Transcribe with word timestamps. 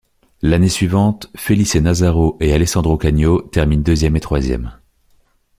L'année 0.41 0.67
suivante 0.67 1.29
Felice 1.37 1.75
Nazzaro 1.75 2.35
et 2.39 2.53
Alessandro 2.53 2.97
Cagno 2.97 3.39
terminent 3.39 3.83
deuxième 3.83 4.15
et 4.15 4.19
troisième. 4.19 4.73